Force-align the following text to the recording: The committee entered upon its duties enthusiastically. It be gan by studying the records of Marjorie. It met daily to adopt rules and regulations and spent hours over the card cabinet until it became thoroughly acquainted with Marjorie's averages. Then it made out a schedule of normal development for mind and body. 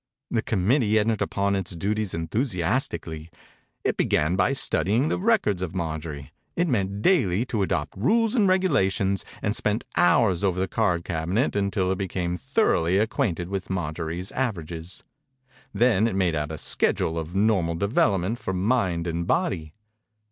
The 0.31 0.41
committee 0.41 0.97
entered 0.97 1.21
upon 1.21 1.55
its 1.55 1.75
duties 1.75 2.15
enthusiastically. 2.15 3.29
It 3.83 3.97
be 3.97 4.05
gan 4.05 4.35
by 4.35 4.53
studying 4.53 5.09
the 5.09 5.19
records 5.19 5.61
of 5.61 5.75
Marjorie. 5.75 6.31
It 6.55 6.67
met 6.67 7.03
daily 7.03 7.45
to 7.45 7.61
adopt 7.61 7.95
rules 7.95 8.33
and 8.33 8.47
regulations 8.47 9.23
and 9.43 9.55
spent 9.55 9.83
hours 9.95 10.43
over 10.43 10.59
the 10.59 10.67
card 10.67 11.03
cabinet 11.05 11.55
until 11.55 11.91
it 11.91 11.99
became 11.99 12.35
thoroughly 12.35 12.97
acquainted 12.97 13.47
with 13.49 13.69
Marjorie's 13.69 14.31
averages. 14.31 15.03
Then 15.71 16.07
it 16.07 16.15
made 16.15 16.33
out 16.33 16.51
a 16.51 16.57
schedule 16.57 17.19
of 17.19 17.35
normal 17.35 17.75
development 17.75 18.39
for 18.39 18.55
mind 18.55 19.05
and 19.05 19.27
body. 19.27 19.75